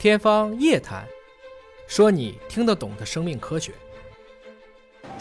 [0.00, 1.02] 天方夜谭，
[1.86, 3.70] 说你听得懂的生命科学。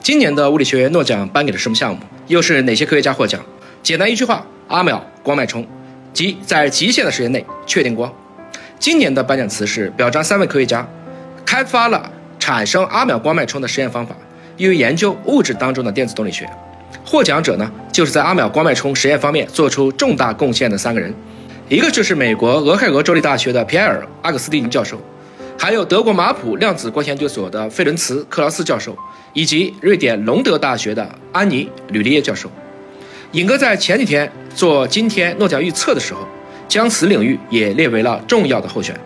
[0.00, 2.00] 今年的物理学诺奖颁给了什么项目？
[2.28, 3.44] 又是哪些科学家获奖？
[3.82, 5.66] 简单一句话：阿秒光脉冲，
[6.12, 8.14] 即在极限的时间内确定光。
[8.78, 10.88] 今年的颁奖词是表彰三位科学家
[11.44, 12.08] 开发了
[12.38, 14.16] 产生阿秒光脉冲的实验方法，
[14.58, 16.48] 用于研究物质当中的电子动力学。
[17.04, 21.12] 获奖者呢，就是在阿秒光脉冲实验方面做出重大贡献的三个人。
[21.70, 24.98] 一个就是美国俄亥俄州立大学的皮埃尔·阿格斯蒂尼教授，
[25.58, 28.96] 还有德国马普量子光学研究所的费伦茨·克劳斯教授，
[29.34, 32.50] 以及瑞典隆德大学的安妮·吕利耶教授。
[33.32, 36.20] 尹哥在前几天做今天诺奖预测的时候，
[36.66, 38.98] 将此领域也列为了重要的候选。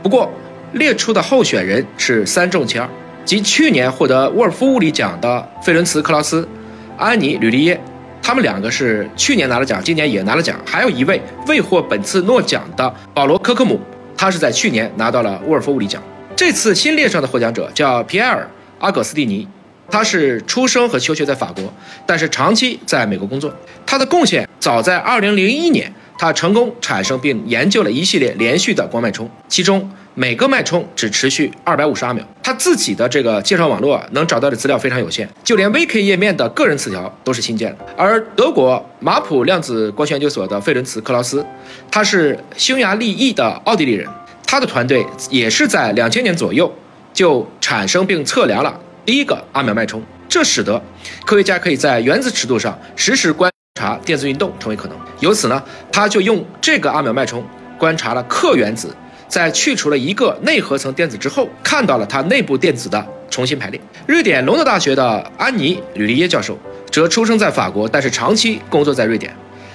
[0.00, 0.30] 不过，
[0.70, 2.88] 列出的候选人是三中其二，
[3.24, 6.48] 即去年获得沃尔夫物理奖的费伦茨·克劳斯、
[6.96, 7.80] 安妮·吕利耶。
[8.24, 10.58] 他们两个是去年拿了奖，今年也拿了奖。
[10.64, 13.78] 还有一位未获本次诺奖的保罗·科克姆，
[14.16, 16.02] 他是在去年拿到了沃尔夫物理奖。
[16.34, 18.40] 这次新列上的获奖者叫皮埃尔·
[18.82, 19.46] 阿葛斯蒂尼，
[19.90, 21.70] 他是出生和求学在法国，
[22.06, 23.54] 但是长期在美国工作。
[23.84, 29.90] 他的贡献早在2001年，他成功产生并研究了一系列连续的光脉冲，其中。
[30.16, 37.78] 每个脉冲只持续二百五十二秒，他自己的这个介绍网络能找到的资料非常有限，就连 VK 页面的个人词条都是新建的。
[37.96, 41.44] 而德国马普量子光学研究所的费伦茨·克劳斯，
[41.90, 44.08] 他是匈牙利裔的奥地利人，
[44.46, 46.72] 他的团队也是在两千年左右
[47.12, 50.80] 就产生并测量了第一个阿秒脉冲，这使得
[51.26, 54.96] 科学家可以在原子尺度上实时观察电子运动成为可能。
[55.18, 57.44] 由此呢，他就用这个阿秒脉冲
[57.76, 58.94] 观察了氪原子。
[59.26, 63.80] 在去除了一个内核层电子之后，看到了它内部电子的重新排列。
[64.06, 66.56] 瑞典隆德大学的安妮·吕利耶教授
[66.88, 69.34] 则出生在法国，但是长期工作在瑞典。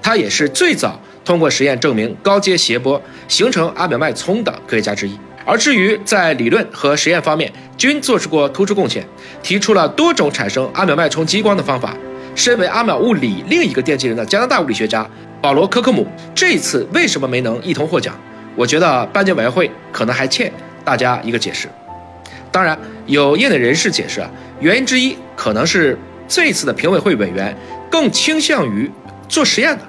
[0.00, 5.18] 他也是最早通过实验证明高阶谐波形成阿秒脉冲的科学家之一。
[5.44, 9.04] 而至于在理论和实验方面均做出过突出贡献，
[9.42, 11.96] 提出了多种产生阿秒脉冲激光的方法。
[12.34, 15.08] 身为阿秒物理另一个奠基人的加拿大物理学家
[15.40, 18.14] 保罗·科克姆，这一次为什么没能一同获奖？
[18.56, 20.52] 我觉得颁奖委员会可能还欠
[20.84, 21.68] 大家一个解释。
[22.52, 24.30] 当然，有业内人士解释啊，
[24.60, 25.96] 原因之一可能是
[26.26, 27.56] 这次的评委会委员
[27.90, 28.90] 更倾向于
[29.28, 29.82] 做实验的，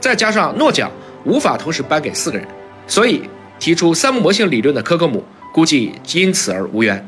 [0.00, 0.90] 再加上诺奖
[1.24, 2.46] 无法同时颁给四个人，
[2.86, 3.22] 所以
[3.58, 7.06] 提出三模型理论的科克姆估计因此而无缘。